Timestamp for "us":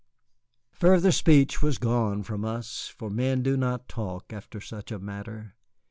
2.43-2.87